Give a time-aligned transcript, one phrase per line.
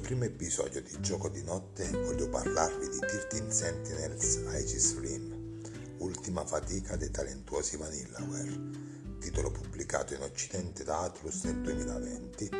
[0.00, 5.60] primo episodio di Gioco di Notte voglio parlarvi di 13 Sentinels Aegis Rim,
[5.98, 8.60] ultima fatica dei talentuosi Vanillaware,
[9.20, 12.50] titolo pubblicato in occidente da Atlus nel 2020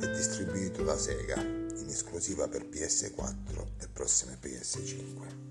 [0.00, 5.48] e distribuito da Sega, in esclusiva per PS4 e prossime PS5.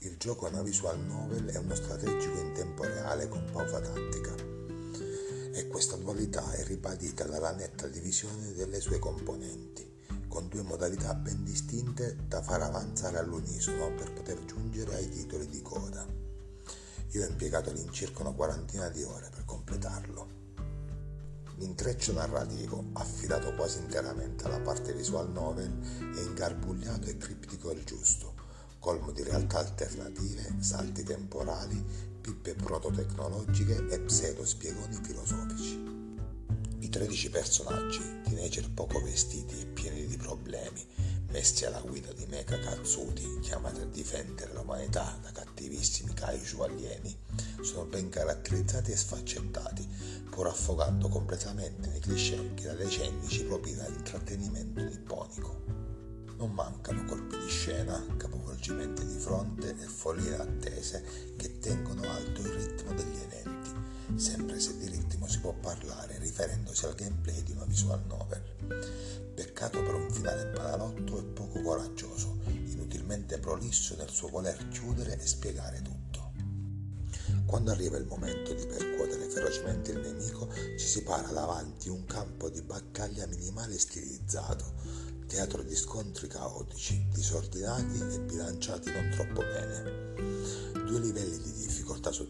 [0.00, 4.34] Il gioco è una visual novel e uno strategico in tempo reale con pausa tattica
[5.52, 9.96] e questa dualità è ribadita dalla netta divisione delle sue componenti
[10.38, 15.60] con due modalità ben distinte da far avanzare all'unisono per poter giungere ai titoli di
[15.62, 16.06] coda.
[17.10, 20.28] Io ho impiegato all'incirca una quarantina di ore per completarlo.
[21.56, 25.76] L'intreccio narrativo, affidato quasi interamente alla parte visual novel,
[26.14, 28.34] è ingarbugliato e criptico il giusto,
[28.78, 31.84] colmo di realtà alternative, salti temporali,
[32.20, 35.97] pippe prototecnologiche e pseudo spiegoni filosofici.
[36.80, 40.84] I 13 personaggi, teenager poco vestiti e pieni di problemi,
[41.30, 47.16] messi alla guida di mecha cazzuti chiamati a difendere l'umanità da cattivissimi kaiju alieni,
[47.62, 49.86] sono ben caratterizzati e sfaccettati,
[50.30, 55.62] pur affogando completamente nei cliché che da decenni ci propina l'intrattenimento nipponico.
[56.36, 62.52] Non mancano colpi di scena, capovolgimenti di fronte e follie attese che tengono alto il
[62.52, 63.57] ritmo degli eventi,
[64.18, 68.42] sempre se di ritmo si può parlare riferendosi al gameplay di una visual novel.
[69.34, 75.26] Peccato per un finale banalotto e poco coraggioso, inutilmente prolisso nel suo voler chiudere e
[75.26, 76.32] spiegare tutto.
[77.46, 82.50] Quando arriva il momento di percuotere ferocemente il nemico, ci si para davanti un campo
[82.50, 84.74] di battaglia minimale stilizzato,
[85.28, 90.77] teatro di scontri caotici, disordinati e bilanciati non troppo bene.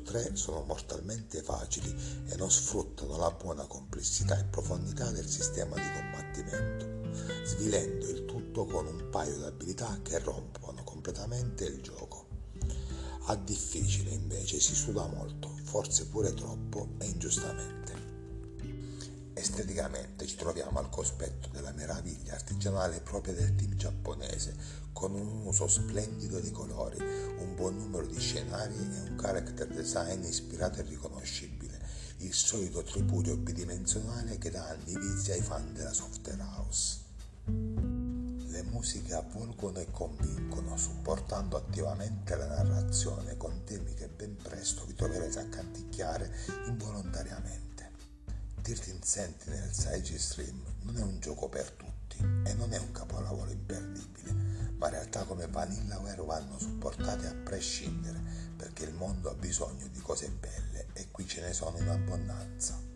[0.08, 1.94] Tre sono mortalmente facili
[2.28, 8.64] e non sfruttano la buona complessità e profondità del sistema di combattimento, svilendo il tutto
[8.64, 12.26] con un paio di abilità che rompono completamente il gioco.
[13.26, 18.07] A difficile invece si suda molto, forse pure troppo e ingiustamente.
[19.58, 24.54] Esteticamente ci troviamo al cospetto della meraviglia artigianale propria del team giapponese,
[24.92, 30.22] con un uso splendido di colori, un buon numero di scenari e un character design
[30.22, 31.76] ispirato e riconoscibile,
[32.18, 36.98] il solito tripudio bidimensionale che da anni vizia i fan della software house.
[37.46, 44.94] Le musiche avvolgono e convincono, supportando attivamente la narrazione con temi che ben presto vi
[44.94, 46.32] troverete a canticchiare
[46.68, 47.67] involontariamente.
[48.68, 53.50] 13 Sentinels Aegis Rim non è un gioco per tutti e non è un capolavoro
[53.50, 54.30] imperdibile,
[54.76, 58.20] ma realtà come Vanillaware vanno supportate a prescindere
[58.58, 62.87] perché il mondo ha bisogno di cose belle e qui ce ne sono in abbondanza.